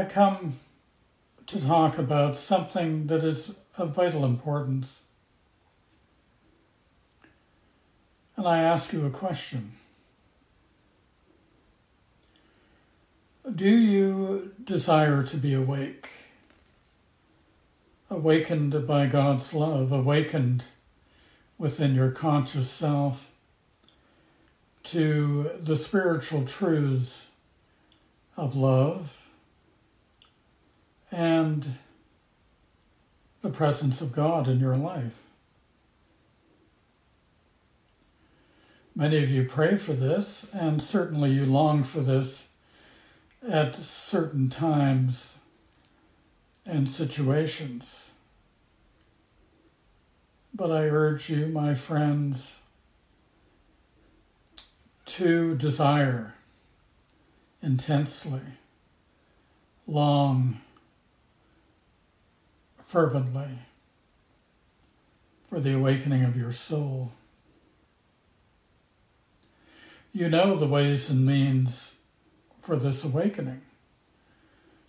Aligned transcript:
I 0.00 0.04
come 0.04 0.58
to 1.46 1.60
talk 1.60 1.98
about 1.98 2.34
something 2.34 3.06
that 3.08 3.22
is 3.22 3.54
of 3.76 3.94
vital 3.94 4.24
importance. 4.24 5.02
And 8.34 8.48
I 8.48 8.62
ask 8.62 8.94
you 8.94 9.04
a 9.04 9.10
question 9.10 9.72
Do 13.54 13.68
you 13.68 14.54
desire 14.64 15.22
to 15.22 15.36
be 15.36 15.52
awake? 15.52 16.08
Awakened 18.08 18.86
by 18.86 19.04
God's 19.04 19.52
love, 19.52 19.92
awakened 19.92 20.64
within 21.58 21.94
your 21.94 22.10
conscious 22.10 22.70
self 22.70 23.32
to 24.84 25.50
the 25.60 25.76
spiritual 25.76 26.46
truths 26.46 27.28
of 28.38 28.56
love 28.56 29.19
and 31.10 31.66
the 33.42 33.50
presence 33.50 34.00
of 34.00 34.12
God 34.12 34.48
in 34.48 34.60
your 34.60 34.74
life. 34.74 35.22
Many 38.94 39.22
of 39.22 39.30
you 39.30 39.44
pray 39.44 39.76
for 39.76 39.92
this, 39.92 40.52
and 40.52 40.82
certainly 40.82 41.30
you 41.30 41.46
long 41.46 41.82
for 41.82 42.00
this 42.00 42.50
at 43.48 43.74
certain 43.74 44.50
times 44.50 45.38
and 46.66 46.88
situations. 46.88 48.10
But 50.52 50.70
I 50.70 50.82
urge 50.88 51.30
you, 51.30 51.46
my 51.46 51.74
friends, 51.74 52.62
to 55.06 55.54
desire 55.54 56.34
intensely, 57.62 58.42
long, 59.86 60.60
fervently 62.90 63.60
for 65.48 65.60
the 65.60 65.72
awakening 65.72 66.24
of 66.24 66.36
your 66.36 66.50
soul. 66.50 67.12
You 70.12 70.28
know 70.28 70.56
the 70.56 70.66
ways 70.66 71.08
and 71.08 71.24
means 71.24 72.00
for 72.60 72.74
this 72.74 73.04
awakening. 73.04 73.62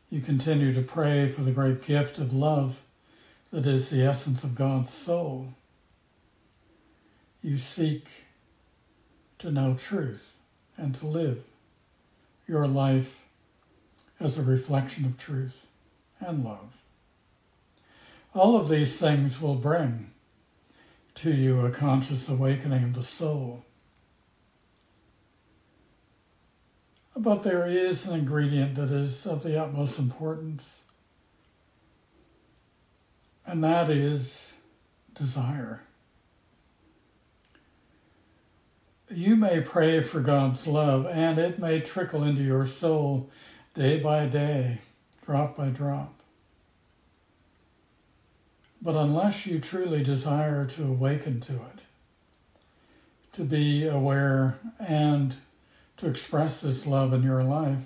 You 0.10 0.20
continue 0.20 0.74
to 0.74 0.82
pray 0.82 1.30
for 1.30 1.42
the 1.44 1.52
great 1.52 1.86
gift 1.86 2.18
of 2.18 2.34
love 2.34 2.82
that 3.52 3.68
is 3.68 3.92
the 3.92 4.02
essence 4.02 4.44
of 4.44 4.56
God's 4.56 4.92
soul. 4.92 5.54
You 7.44 7.60
seek 7.60 8.08
to 9.38 9.52
know 9.52 9.76
truth 9.76 10.38
and 10.76 10.96
to 10.96 11.06
live 11.06 11.44
your 12.48 12.66
life 12.66 13.22
as 14.20 14.40
a 14.40 14.44
reflection 14.44 15.06
of 15.06 15.20
truth 15.20 15.68
and 16.20 16.44
love. 16.44 16.81
All 18.34 18.56
of 18.56 18.70
these 18.70 18.98
things 18.98 19.42
will 19.42 19.56
bring 19.56 20.12
to 21.16 21.32
you 21.32 21.66
a 21.66 21.70
conscious 21.70 22.30
awakening 22.30 22.84
of 22.84 22.94
the 22.94 23.04
soul. 23.04 23.66
But 27.16 27.44
there 27.44 27.66
is 27.68 28.08
an 28.08 28.18
ingredient 28.18 28.76
that 28.76 28.90
is 28.90 29.28
of 29.28 29.44
the 29.44 29.62
utmost 29.62 30.00
importance, 30.00 30.84
and 33.46 33.62
that 33.64 33.90
is 33.90 34.54
desire. 35.14 35.84
You 39.14 39.36
may 39.36 39.60
pray 39.60 40.02
for 40.02 40.22
God's 40.22 40.66
love, 40.68 41.06
and 41.06 41.38
it 41.38 41.60
may 41.60 41.82
trickle 41.82 42.24
into 42.24 42.44
your 42.44 42.66
soul 42.66 43.30
day 43.74 44.00
by 44.00 44.26
day, 44.26 44.80
drop 45.26 45.58
by 45.58 45.68
drop. 45.68 46.21
But 48.82 48.96
unless 48.96 49.46
you 49.46 49.60
truly 49.60 50.02
desire 50.04 50.66
to 50.66 50.84
awaken 50.84 51.40
to 51.42 51.54
it, 51.54 51.84
to 53.34 53.44
be 53.44 53.88
aware 53.88 54.58
and 54.80 55.36
to 55.98 56.08
express 56.08 56.62
this 56.62 56.88
love 56.88 57.14
in 57.14 57.22
your 57.22 57.44
life, 57.44 57.84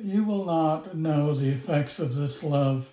you 0.00 0.22
will 0.24 0.44
not 0.44 0.96
know 0.96 1.34
the 1.34 1.48
effects 1.48 1.98
of 1.98 2.14
this 2.14 2.44
love 2.44 2.92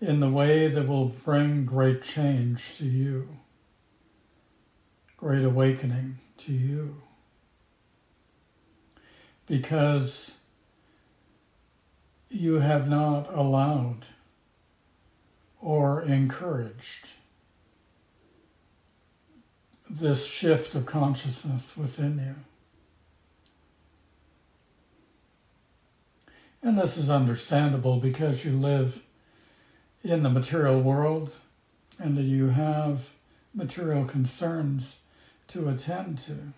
in 0.00 0.20
the 0.20 0.30
way 0.30 0.68
that 0.68 0.86
will 0.86 1.06
bring 1.06 1.64
great 1.64 2.02
change 2.02 2.76
to 2.76 2.84
you, 2.84 3.28
great 5.16 5.44
awakening 5.44 6.18
to 6.36 6.52
you. 6.52 6.96
Because 9.46 10.36
you 12.28 12.56
have 12.56 12.88
not 12.88 13.32
allowed 13.32 14.06
or 15.60 16.02
encouraged 16.02 17.10
this 19.88 20.26
shift 20.26 20.74
of 20.74 20.86
consciousness 20.86 21.76
within 21.76 22.18
you. 22.18 22.34
And 26.62 26.78
this 26.78 26.96
is 26.96 27.08
understandable 27.08 27.98
because 27.98 28.44
you 28.44 28.50
live 28.52 29.04
in 30.02 30.22
the 30.22 30.30
material 30.30 30.80
world 30.80 31.36
and 31.98 32.16
that 32.18 32.22
you 32.22 32.48
have 32.48 33.10
material 33.54 34.04
concerns 34.04 35.02
to 35.48 35.68
attend 35.68 36.18
to. 36.18 36.52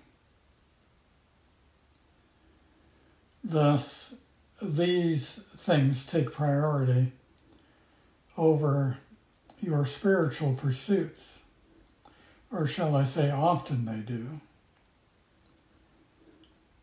Thus, 3.44 4.16
these 4.60 5.36
things 5.36 6.06
take 6.06 6.32
priority 6.32 7.12
over 8.38 8.98
your 9.60 9.84
spiritual 9.84 10.54
pursuits, 10.54 11.42
or 12.50 12.66
shall 12.66 12.96
I 12.96 13.02
say, 13.02 13.30
often 13.30 13.84
they 13.84 14.00
do. 14.00 14.40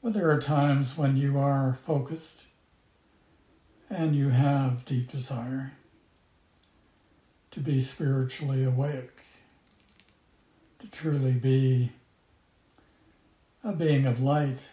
But 0.04 0.14
there 0.14 0.30
are 0.30 0.40
times 0.40 0.98
when 0.98 1.18
you 1.18 1.40
are 1.40 1.80
focused 1.86 2.46
and 3.90 4.16
you 4.16 4.30
have 4.30 4.86
deep 4.86 5.10
desire 5.10 5.72
to 7.52 7.60
be 7.60 7.80
spiritually 7.80 8.64
awake, 8.64 9.22
to 10.80 10.92
truly 10.92 11.32
be 11.32 11.92
a 13.64 13.72
being 13.72 14.06
of 14.06 14.22
light. 14.22 14.70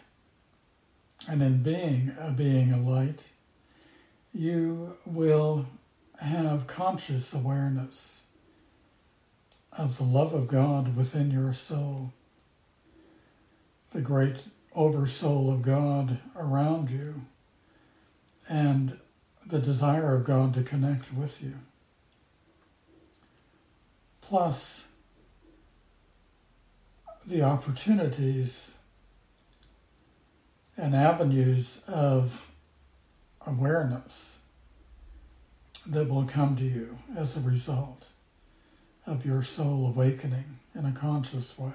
And 1.27 1.41
in 1.41 1.63
being 1.63 2.13
a 2.19 2.31
being 2.31 2.73
of 2.73 2.85
light, 2.85 3.29
you 4.33 4.97
will 5.05 5.67
have 6.23 6.67
conscious 6.67 7.33
awareness 7.33 8.25
of 9.71 9.97
the 9.97 10.03
love 10.03 10.33
of 10.33 10.47
God 10.47 10.95
within 10.95 11.31
your 11.31 11.53
soul, 11.53 12.13
the 13.91 14.01
great 14.01 14.47
oversoul 14.73 15.51
of 15.51 15.61
God 15.61 16.19
around 16.35 16.89
you, 16.89 17.21
and 18.47 18.99
the 19.45 19.59
desire 19.59 20.15
of 20.15 20.23
God 20.23 20.53
to 20.53 20.63
connect 20.63 21.13
with 21.13 21.43
you. 21.43 21.55
Plus, 24.21 24.87
the 27.27 27.41
opportunities 27.41 28.77
and 30.77 30.95
avenues 30.95 31.83
of 31.87 32.51
awareness 33.45 34.39
that 35.87 36.09
will 36.09 36.25
come 36.25 36.55
to 36.55 36.63
you 36.63 36.99
as 37.15 37.35
a 37.35 37.41
result 37.41 38.09
of 39.05 39.25
your 39.25 39.43
soul 39.43 39.87
awakening 39.87 40.59
in 40.73 40.85
a 40.85 40.91
conscious 40.91 41.57
way. 41.57 41.71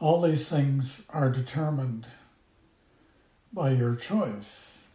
All 0.00 0.20
these 0.20 0.48
things 0.48 1.06
are 1.10 1.30
determined 1.30 2.06
by 3.52 3.70
your 3.70 3.94
choice, 3.94 4.86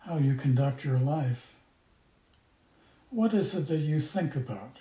how 0.00 0.18
you 0.18 0.34
conduct 0.34 0.84
your 0.84 0.98
life. 0.98 1.54
What 3.08 3.32
is 3.32 3.54
it 3.54 3.68
that 3.68 3.78
you 3.78 3.98
think 3.98 4.36
about? 4.36 4.78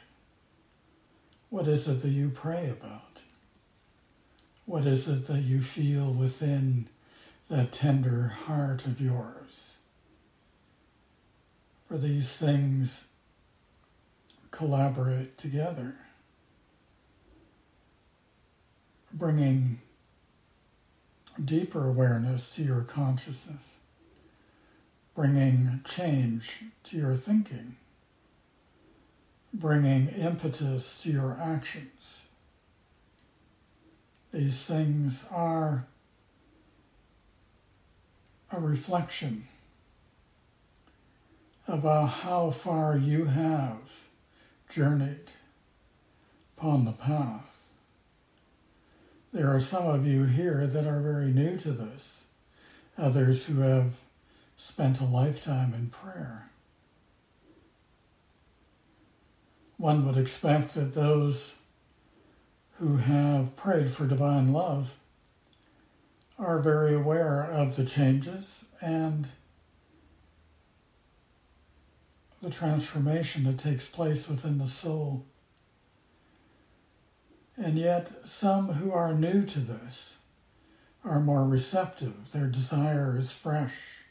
What 1.50 1.68
is 1.68 1.88
it 1.88 2.01
that 2.01 2.10
you 2.10 2.30
pray 2.30 2.69
about? 2.69 3.22
What 4.66 4.86
is 4.86 5.07
it 5.07 5.28
that 5.28 5.42
you 5.42 5.62
feel 5.62 6.12
within 6.12 6.90
that 7.50 7.72
tender 7.72 8.28
heart 8.46 8.86
of 8.86 9.01
yours? 9.01 9.78
For 11.88 11.98
these 11.98 12.38
things 12.38 13.07
collaborate 14.51 15.38
together, 15.38 15.96
bringing 19.12 19.81
deeper 21.44 21.88
awareness 21.88 22.56
to 22.56 22.63
your 22.63 22.81
consciousness, 22.81 23.80
bringing 25.16 25.81
change 25.84 26.63
to 26.84 26.98
your 26.98 27.16
thinking, 27.16 27.78
bringing 29.51 30.10
impetus 30.10 31.01
to 31.01 31.12
your 31.12 31.40
actions. 31.42 32.28
These 34.31 34.63
things 34.68 35.25
are 35.31 35.88
a 38.51 38.60
reflection 38.60 39.48
uh, 41.68 42.06
how 42.06 42.50
far 42.50 42.98
you 42.98 43.25
have 43.25 44.07
journeyed 44.69 45.31
upon 46.57 46.86
the 46.86 46.92
path. 46.92 47.57
There 49.31 49.54
are 49.54 49.60
some 49.60 49.86
of 49.86 50.07
you 50.07 50.24
here 50.24 50.66
that 50.66 50.88
are 50.88 51.00
very 51.00 51.31
new 51.31 51.57
to 51.57 51.72
this, 51.72 52.25
others 52.98 53.46
who 53.46 53.62
have 53.62 53.98
spent 54.57 55.00
a 55.00 55.06
lifetime 55.06 55.74
in 55.74 55.90
prayer. 55.90 56.50
One 59.78 60.06
would 60.06 60.18
expect 60.18 60.74
that 60.74 60.94
those 60.94 61.60
who 62.80 62.98
have 62.98 63.56
prayed 63.56 63.92
for 63.92 64.06
divine 64.06 64.51
love 64.51 64.96
are 66.39 66.59
very 66.59 66.95
aware 66.95 67.44
of 67.44 67.75
the 67.75 67.86
changes 67.86 68.65
and 68.81 69.27
the 72.41 72.50
transformation 72.50 73.44
that 73.44 73.57
takes 73.59 73.88
place 73.88 74.30
within 74.30 74.57
the 74.57 74.68
soul 74.68 75.25
and 77.62 77.77
yet, 77.77 78.12
some 78.25 78.75
who 78.75 78.94
are 78.94 79.13
new 79.13 79.44
to 79.44 79.59
this 79.59 80.19
are 81.03 81.19
more 81.19 81.44
receptive. 81.44 82.31
Their 82.31 82.47
desire 82.47 83.18
is 83.18 83.33
fresh 83.33 84.06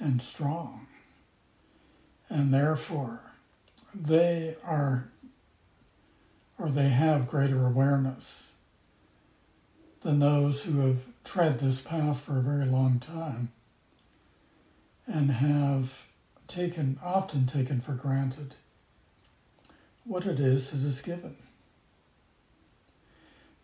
and 0.00 0.20
strong. 0.20 0.88
And 2.28 2.52
therefore, 2.52 3.20
they 3.94 4.56
are, 4.64 5.08
or 6.58 6.68
they 6.68 6.88
have 6.88 7.28
greater 7.28 7.64
awareness 7.64 8.54
than 10.00 10.18
those 10.18 10.64
who 10.64 10.80
have 10.80 11.04
tread 11.26 11.58
this 11.58 11.80
path 11.80 12.20
for 12.20 12.38
a 12.38 12.42
very 12.42 12.64
long 12.64 12.98
time 13.00 13.50
and 15.06 15.32
have 15.32 16.06
taken, 16.46 16.98
often 17.02 17.46
taken 17.46 17.80
for 17.80 17.92
granted 17.92 18.54
what 20.04 20.24
it 20.24 20.38
is 20.38 20.70
that 20.70 20.86
is 20.86 21.02
given. 21.02 21.36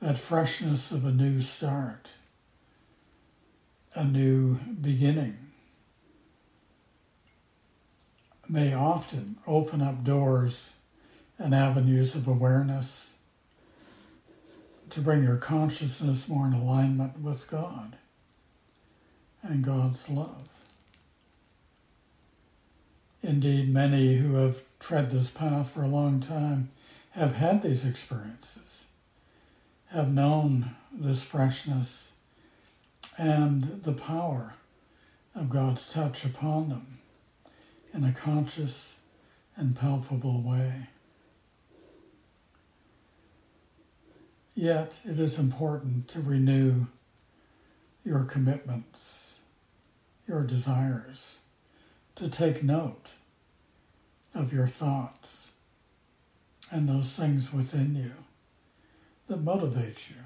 That 0.01 0.19
freshness 0.19 0.91
of 0.91 1.05
a 1.05 1.13
new 1.13 1.41
start, 1.41 2.09
a 3.95 4.05
new 4.05 4.57
beginning, 4.57 5.39
may 8.49 8.75
often 8.75 9.37
open 9.47 9.81
up 9.81 10.03
doors 10.03 10.77
and 11.39 11.55
avenues 11.55 12.17
of 12.17 12.27
awareness 12.27 13.12
to 14.93 15.01
bring 15.01 15.23
your 15.23 15.37
consciousness 15.37 16.29
more 16.29 16.47
in 16.47 16.53
alignment 16.53 17.21
with 17.21 17.51
God 17.51 17.97
and 19.43 19.65
God's 19.65 20.09
love. 20.09 20.49
Indeed, 23.23 23.73
many 23.73 24.17
who 24.17 24.35
have 24.35 24.63
tread 24.79 25.11
this 25.11 25.31
path 25.31 25.71
for 25.71 25.83
a 25.83 25.89
long 25.89 26.21
time 26.21 26.69
have 27.13 27.35
had 27.35 27.63
these 27.63 27.85
experiences 27.85 28.87
have 29.93 30.13
known 30.13 30.75
this 30.91 31.23
freshness 31.23 32.13
and 33.19 33.83
the 33.83 33.93
power 33.93 34.55
of 35.35 35.51
God's 35.51 35.93
touch 35.93 36.25
upon 36.25 36.71
them 36.71 36.99
in 37.93 38.05
a 38.05 38.13
conscious 38.13 39.03
and 39.55 39.77
palpable 39.77 40.41
way. 40.41 40.89
Yet 44.55 45.01
it 45.05 45.19
is 45.19 45.39
important 45.39 46.09
to 46.09 46.21
renew 46.21 46.87
your 48.05 48.25
commitments, 48.25 49.41
your 50.29 50.43
desires, 50.43 51.39
to 52.17 52.29
take 52.29 52.63
note 52.63 53.15
of 54.35 54.53
your 54.53 54.67
thoughts 54.67 55.53
and 56.71 56.89
those 56.89 57.17
things 57.17 57.53
within 57.53 57.95
you 57.95 58.13
that 59.27 59.43
motivate 59.43 60.11
you. 60.11 60.17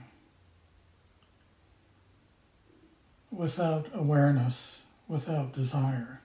Without 3.30 3.88
awareness, 3.94 4.86
without 5.06 5.52
desire, 5.52 6.20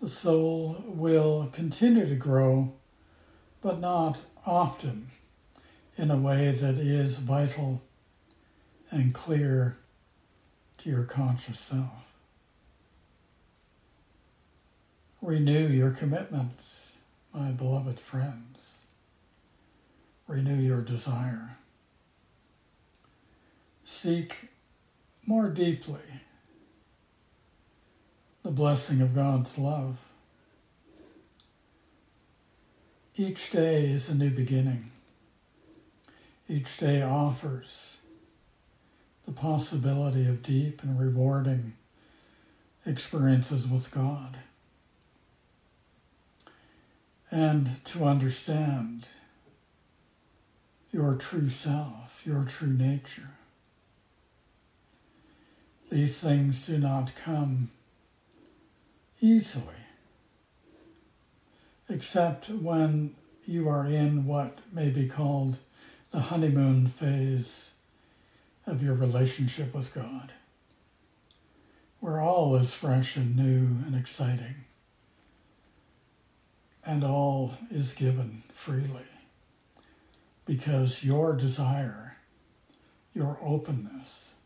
the 0.00 0.08
soul 0.08 0.82
will 0.86 1.48
continue 1.52 2.06
to 2.06 2.16
grow, 2.16 2.74
but 3.62 3.80
not 3.80 4.20
often 4.44 5.08
in 5.96 6.10
a 6.10 6.16
way 6.16 6.50
that 6.50 6.78
is 6.78 7.18
vital 7.18 7.82
and 8.90 9.14
clear 9.14 9.78
to 10.78 10.90
your 10.90 11.04
conscious 11.04 11.58
self. 11.58 12.12
Renew 15.22 15.66
your 15.68 15.90
commitments, 15.90 16.98
my 17.32 17.50
beloved 17.50 17.98
friends 17.98 18.76
renew 20.26 20.56
your 20.56 20.82
desire. 20.82 21.56
Seek 23.84 24.48
more 25.24 25.48
deeply 25.48 26.00
the 28.42 28.50
blessing 28.50 29.00
of 29.00 29.14
God's 29.14 29.58
love. 29.58 30.04
Each 33.16 33.50
day 33.50 33.86
is 33.86 34.08
a 34.08 34.14
new 34.14 34.30
beginning. 34.30 34.90
Each 36.48 36.76
day 36.76 37.02
offers 37.02 37.98
the 39.24 39.32
possibility 39.32 40.28
of 40.28 40.42
deep 40.42 40.82
and 40.82 40.98
rewarding 40.98 41.74
experiences 42.84 43.66
with 43.66 43.90
God. 43.90 44.38
And 47.30 47.84
to 47.86 48.04
understand 48.04 49.08
your 50.92 51.14
true 51.16 51.48
self, 51.48 52.22
your 52.24 52.44
true 52.44 52.72
nature. 52.72 53.30
These 55.90 56.20
things 56.20 56.66
do 56.66 56.78
not 56.78 57.14
come 57.16 57.70
easily, 59.20 59.74
except 61.88 62.48
when 62.48 63.14
you 63.44 63.68
are 63.68 63.86
in 63.86 64.26
what 64.26 64.58
may 64.72 64.88
be 64.90 65.08
called 65.08 65.58
the 66.16 66.22
honeymoon 66.22 66.86
phase 66.86 67.74
of 68.66 68.82
your 68.82 68.94
relationship 68.94 69.74
with 69.74 69.92
God, 69.92 70.32
where 72.00 72.18
all 72.18 72.56
is 72.56 72.72
fresh 72.72 73.16
and 73.18 73.36
new 73.36 73.84
and 73.84 73.94
exciting, 73.94 74.64
and 76.86 77.04
all 77.04 77.58
is 77.70 77.92
given 77.92 78.44
freely 78.54 79.04
because 80.46 81.04
your 81.04 81.34
desire, 81.34 82.16
your 83.12 83.38
openness, 83.42 84.36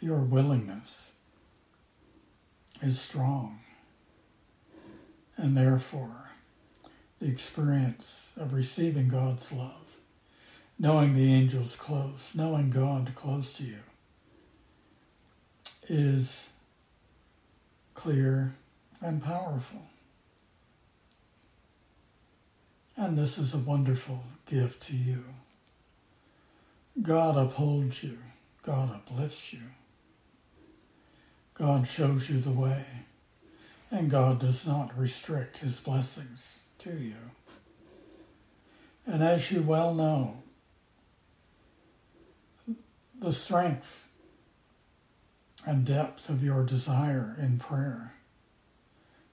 your 0.00 0.20
willingness 0.20 1.16
is 2.80 3.00
strong. 3.00 3.58
And 5.36 5.56
therefore, 5.56 6.30
the 7.22 7.28
experience 7.28 8.34
of 8.36 8.52
receiving 8.52 9.06
God's 9.06 9.52
love, 9.52 9.96
knowing 10.76 11.14
the 11.14 11.32
angels 11.32 11.76
close, 11.76 12.34
knowing 12.34 12.68
God 12.68 13.12
close 13.14 13.58
to 13.58 13.62
you, 13.62 13.78
is 15.86 16.52
clear 17.94 18.56
and 19.00 19.22
powerful. 19.22 19.82
And 22.96 23.16
this 23.16 23.38
is 23.38 23.54
a 23.54 23.58
wonderful 23.58 24.24
gift 24.46 24.82
to 24.88 24.96
you. 24.96 25.22
God 27.00 27.36
upholds 27.36 28.02
you, 28.02 28.18
God 28.64 28.92
uplifts 28.92 29.52
you. 29.52 29.62
God 31.54 31.86
shows 31.86 32.28
you 32.28 32.40
the 32.40 32.50
way, 32.50 32.84
and 33.92 34.10
God 34.10 34.40
does 34.40 34.66
not 34.66 34.98
restrict 34.98 35.58
his 35.58 35.78
blessings 35.78 36.61
to 36.82 36.90
you. 36.90 37.14
And 39.06 39.22
as 39.22 39.50
you 39.52 39.62
well 39.62 39.94
know, 39.94 40.42
the 43.18 43.32
strength 43.32 44.08
and 45.64 45.84
depth 45.84 46.28
of 46.28 46.42
your 46.42 46.64
desire 46.64 47.36
in 47.40 47.58
prayer 47.58 48.14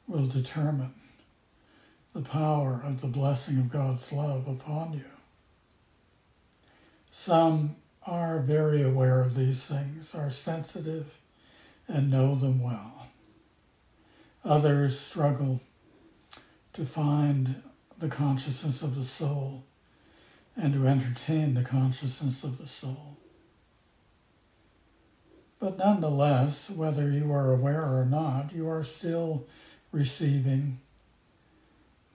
will 0.08 0.26
determine 0.26 0.94
the 2.14 2.22
power 2.22 2.82
of 2.86 3.02
the 3.02 3.08
blessing 3.08 3.58
of 3.58 3.72
God's 3.72 4.12
love 4.12 4.48
upon 4.48 4.94
you. 4.94 5.06
Some 7.10 7.78
are 8.06 8.40
very 8.40 8.84
aware 8.84 9.22
of 9.22 9.36
these 9.36 9.66
things, 9.66 10.14
are 10.14 10.30
sensitive, 10.30 11.18
and 11.88 12.12
know 12.12 12.36
them 12.36 12.62
well. 12.62 13.08
Others 14.46 15.00
struggle 15.00 15.62
to 16.80 16.86
find 16.86 17.62
the 17.98 18.08
consciousness 18.08 18.82
of 18.82 18.96
the 18.96 19.04
soul 19.04 19.66
and 20.56 20.74
to 20.74 20.88
entertain 20.88 21.54
the 21.54 21.62
consciousness 21.62 22.46
of 22.46 22.58
the 22.58 22.68
soul. 22.68 23.18
But 25.60 25.78
nonetheless, 25.78 26.70
whether 26.70 27.12
you 27.12 27.34
are 27.34 27.52
aware 27.52 27.84
or 27.84 28.06
not, 28.06 28.54
you 28.54 28.70
are 28.70 28.82
still 28.84 29.46
receiving 29.92 30.80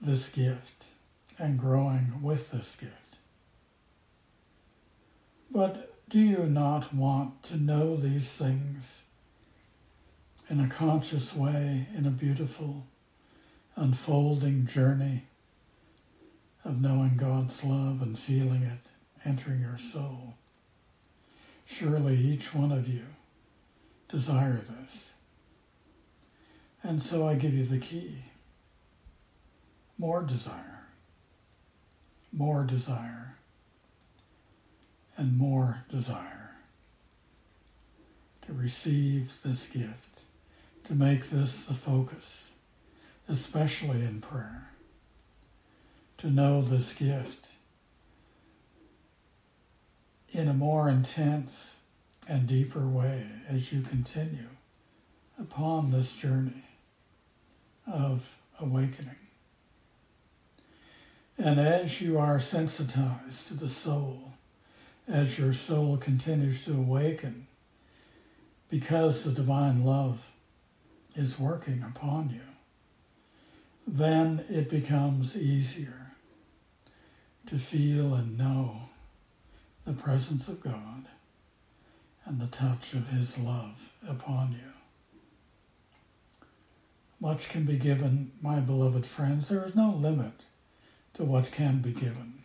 this 0.01 0.29
gift 0.29 0.87
and 1.37 1.59
growing 1.59 2.23
with 2.23 2.49
this 2.49 2.75
gift. 2.75 3.17
But 5.51 5.93
do 6.09 6.19
you 6.19 6.47
not 6.47 6.91
want 6.91 7.43
to 7.43 7.57
know 7.57 7.95
these 7.95 8.35
things 8.35 9.03
in 10.49 10.59
a 10.59 10.67
conscious 10.67 11.35
way, 11.35 11.85
in 11.95 12.07
a 12.07 12.11
beautiful, 12.11 12.87
unfolding 13.75 14.65
journey 14.65 15.23
of 16.63 16.81
knowing 16.81 17.17
God's 17.17 17.63
love 17.63 18.01
and 18.01 18.17
feeling 18.17 18.63
it 18.63 18.89
entering 19.27 19.61
your 19.61 19.77
soul? 19.77 20.35
Surely 21.65 22.17
each 22.17 22.53
one 22.53 22.71
of 22.71 22.87
you 22.87 23.05
desire 24.07 24.61
this. 24.79 25.15
And 26.83 27.01
so 27.01 27.27
I 27.27 27.33
give 27.35 27.53
you 27.53 27.65
the 27.65 27.79
key 27.79 28.23
more 29.97 30.21
desire, 30.21 30.87
more 32.31 32.63
desire, 32.63 33.35
and 35.17 35.37
more 35.37 35.83
desire 35.87 36.51
to 38.41 38.53
receive 38.53 39.37
this 39.43 39.67
gift, 39.67 40.23
to 40.83 40.93
make 40.93 41.29
this 41.29 41.65
the 41.65 41.73
focus, 41.73 42.54
especially 43.27 44.01
in 44.01 44.21
prayer, 44.21 44.69
to 46.17 46.27
know 46.27 46.61
this 46.61 46.93
gift 46.93 47.53
in 50.29 50.47
a 50.47 50.53
more 50.53 50.89
intense 50.89 51.81
and 52.27 52.47
deeper 52.47 52.87
way 52.87 53.25
as 53.47 53.71
you 53.71 53.81
continue 53.81 54.49
upon 55.39 55.91
this 55.91 56.15
journey 56.17 56.65
of 57.85 58.37
awakening. 58.59 59.15
And 61.37 61.59
as 61.59 62.01
you 62.01 62.17
are 62.17 62.39
sensitized 62.39 63.47
to 63.49 63.53
the 63.55 63.69
soul, 63.69 64.33
as 65.07 65.37
your 65.37 65.53
soul 65.53 65.97
continues 65.97 66.65
to 66.65 66.73
awaken, 66.73 67.47
because 68.69 69.23
the 69.23 69.31
divine 69.31 69.83
love 69.83 70.31
is 71.15 71.39
working 71.39 71.83
upon 71.83 72.29
you, 72.29 72.54
then 73.87 74.43
it 74.49 74.69
becomes 74.69 75.37
easier 75.37 76.11
to 77.45 77.59
feel 77.59 78.13
and 78.13 78.37
know 78.37 78.89
the 79.85 79.93
presence 79.93 80.47
of 80.47 80.61
God 80.61 81.05
and 82.25 82.39
the 82.39 82.47
touch 82.47 82.93
of 82.93 83.09
His 83.09 83.37
love 83.37 83.93
upon 84.07 84.53
you. 84.53 84.71
Much 87.19 87.49
can 87.49 87.63
be 87.63 87.77
given, 87.77 88.31
my 88.41 88.59
beloved 88.59 89.05
friends. 89.05 89.47
There 89.47 89.63
is 89.63 89.75
no 89.75 89.91
limit 89.91 90.43
to 91.13 91.23
what 91.23 91.51
can 91.51 91.79
be 91.79 91.91
given. 91.91 92.43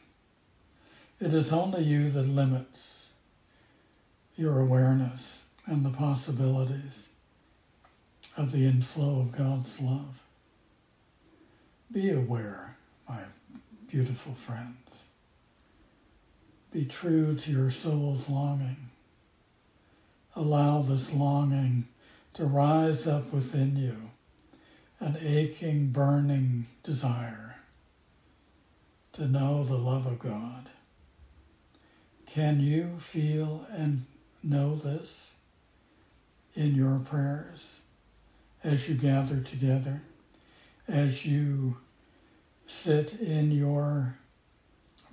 It 1.21 1.35
is 1.35 1.53
only 1.53 1.83
you 1.83 2.11
that 2.11 2.23
limits 2.23 3.13
your 4.37 4.61
awareness 4.61 5.49
and 5.67 5.85
the 5.85 5.91
possibilities 5.91 7.09
of 8.37 8.53
the 8.53 8.65
inflow 8.65 9.21
of 9.21 9.37
God's 9.37 9.81
love. 9.81 10.23
Be 11.93 12.11
aware, 12.11 12.77
my 13.09 13.21
beautiful 13.89 14.35
friends. 14.35 15.07
Be 16.73 16.85
true 16.85 17.35
to 17.35 17.51
your 17.51 17.71
soul's 17.71 18.29
longing 18.29 18.91
allow 20.37 20.81
this 20.81 21.13
longing 21.13 21.89
to 22.33 22.45
rise 22.45 23.07
up 23.07 23.33
within 23.33 23.77
you, 23.77 24.11
an 25.01 25.17
aching, 25.21 25.89
burning 25.89 26.67
desire 26.83 27.57
to 29.13 29.27
know 29.27 29.65
the 29.65 29.77
love 29.77 30.07
of 30.07 30.19
God. 30.19 30.69
Can 32.27 32.61
you 32.61 32.99
feel 33.01 33.67
and 33.71 34.07
know 34.43 34.77
this 34.77 35.35
in 36.55 36.75
your 36.75 36.99
prayers 36.99 37.83
as 38.63 38.89
you 38.89 38.95
gather 38.95 39.41
together, 39.41 40.03
as 40.91 41.25
you 41.25 41.77
sit 42.67 43.21
in 43.21 43.53
your 43.53 44.17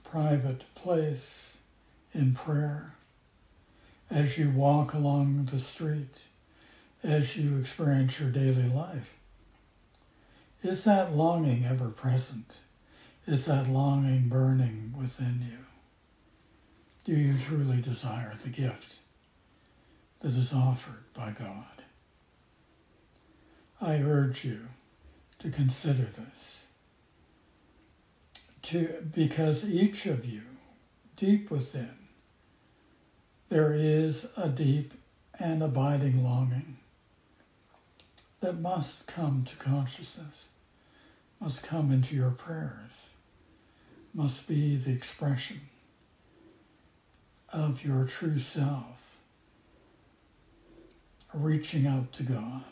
private 0.03 0.63
place 0.75 1.60
in 2.13 2.34
prayer? 2.34 2.93
as 4.10 4.38
you 4.38 4.50
walk 4.50 4.93
along 4.93 5.50
the 5.51 5.60
street, 5.60 6.19
as 7.03 7.38
you 7.38 7.57
experience 7.57 8.19
your 8.19 8.29
daily 8.29 8.69
life. 8.69 9.17
Is 10.63 10.84
that 10.86 11.13
longing 11.13 11.65
ever 11.65 11.89
present? 11.89 12.57
Is 13.25 13.46
that 13.46 13.67
longing 13.67 14.29
burning 14.29 14.93
within 14.98 15.46
you? 15.48 15.57
Do 17.03 17.19
you 17.19 17.38
truly 17.38 17.81
desire 17.81 18.34
the 18.41 18.50
gift 18.50 19.00
that 20.22 20.36
is 20.36 20.53
offered 20.53 21.13
by 21.13 21.31
God? 21.31 21.65
I 23.79 23.98
urge 23.98 24.43
you 24.43 24.69
to 25.39 25.50
consider 25.50 26.03
this. 26.03 26.67
To, 28.63 29.03
because 29.13 29.70
each 29.70 30.06
of 30.06 30.25
you, 30.25 30.41
deep 31.15 31.50
within, 31.50 31.98
there 33.50 33.72
is 33.74 34.32
a 34.36 34.50
deep 34.50 34.94
and 35.39 35.63
abiding 35.63 36.24
longing 36.24 36.77
that 38.39 38.60
must 38.60 39.08
come 39.08 39.44
to 39.46 39.56
consciousness, 39.56 40.48
must 41.39 41.63
come 41.63 41.91
into 41.91 42.15
your 42.15 42.32
prayers, 42.32 43.13
must 44.13 44.48
be 44.48 44.75
the 44.75 44.91
expression 44.91 45.62
of 47.53 47.86
your 47.86 48.06
true 48.06 48.39
self, 48.39 49.17
reaching 51.34 51.88
out 51.88 52.12
to 52.13 52.24
God 52.24 52.63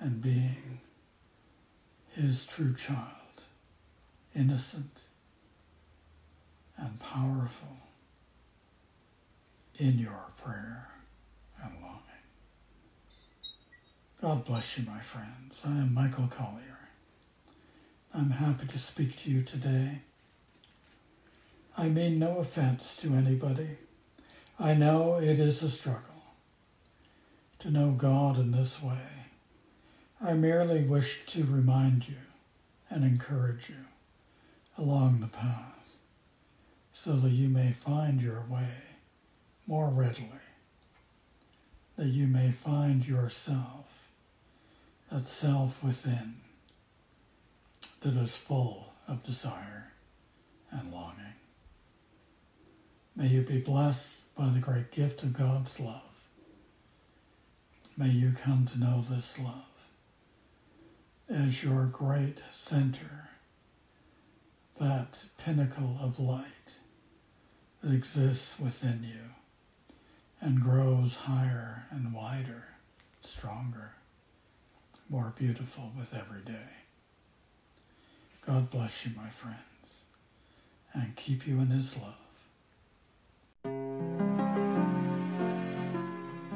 and 0.00 0.22
being 0.22 0.80
His 2.14 2.46
true 2.46 2.74
child, 2.74 3.42
innocent 4.34 5.00
and 6.76 6.98
powerful 7.00 7.78
in 9.78 9.98
your 9.98 10.30
prayer 10.42 10.88
and 11.62 11.72
longing. 11.80 12.00
God 14.20 14.44
bless 14.44 14.78
you, 14.78 14.84
my 14.86 15.00
friends. 15.00 15.62
I 15.66 15.70
am 15.70 15.94
Michael 15.94 16.28
Collier. 16.28 16.88
I'm 18.14 18.30
happy 18.30 18.66
to 18.66 18.78
speak 18.78 19.18
to 19.20 19.30
you 19.30 19.42
today. 19.42 20.00
I 21.78 21.88
mean 21.88 22.18
no 22.18 22.38
offense 22.38 22.96
to 22.98 23.14
anybody. 23.14 23.78
I 24.60 24.74
know 24.74 25.16
it 25.16 25.38
is 25.40 25.62
a 25.62 25.70
struggle 25.70 26.02
to 27.60 27.70
know 27.70 27.92
God 27.92 28.38
in 28.38 28.50
this 28.50 28.82
way. 28.82 29.21
I 30.24 30.34
merely 30.34 30.84
wish 30.84 31.26
to 31.26 31.44
remind 31.44 32.08
you 32.08 32.14
and 32.88 33.04
encourage 33.04 33.68
you 33.68 33.86
along 34.78 35.18
the 35.18 35.26
path 35.26 35.96
so 36.92 37.14
that 37.14 37.30
you 37.30 37.48
may 37.48 37.72
find 37.72 38.22
your 38.22 38.44
way 38.48 38.68
more 39.66 39.88
readily, 39.88 40.28
that 41.96 42.06
you 42.06 42.28
may 42.28 42.52
find 42.52 43.04
yourself, 43.04 44.12
that 45.10 45.26
self 45.26 45.82
within 45.82 46.34
that 48.02 48.14
is 48.14 48.36
full 48.36 48.92
of 49.08 49.24
desire 49.24 49.90
and 50.70 50.92
longing. 50.92 51.34
May 53.16 53.26
you 53.26 53.42
be 53.42 53.58
blessed 53.58 54.32
by 54.36 54.50
the 54.50 54.60
great 54.60 54.92
gift 54.92 55.24
of 55.24 55.32
God's 55.32 55.80
love. 55.80 56.02
May 57.96 58.08
you 58.10 58.32
come 58.40 58.66
to 58.66 58.78
know 58.78 59.00
this 59.00 59.38
love 59.40 59.71
as 61.32 61.64
your 61.64 61.86
great 61.86 62.42
center, 62.52 63.30
that 64.78 65.24
pinnacle 65.38 65.98
of 66.00 66.20
light 66.20 66.76
that 67.82 67.92
exists 67.92 68.60
within 68.60 69.00
you 69.02 69.96
and 70.40 70.60
grows 70.60 71.16
higher 71.16 71.86
and 71.90 72.12
wider, 72.12 72.64
stronger, 73.20 73.92
more 75.08 75.32
beautiful 75.38 75.92
with 75.96 76.14
every 76.14 76.42
day. 76.42 76.70
God 78.44 78.70
bless 78.70 79.06
you, 79.06 79.12
my 79.16 79.28
friends, 79.28 80.02
and 80.92 81.16
keep 81.16 81.46
you 81.46 81.60
in 81.60 81.68
His 81.68 81.96
love. 81.96 82.21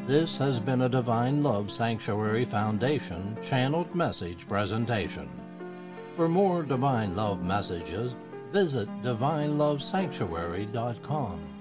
This 0.06 0.36
has 0.36 0.60
been 0.60 0.82
a 0.82 0.88
Divine 0.88 1.42
Love 1.42 1.68
Sanctuary 1.68 2.44
Foundation 2.44 3.36
channeled 3.44 3.92
message 3.92 4.46
presentation. 4.46 5.28
For 6.14 6.28
more 6.28 6.62
Divine 6.62 7.16
Love 7.16 7.42
messages, 7.42 8.14
visit 8.52 8.88
divinelovesanctuary.com. 9.02 11.55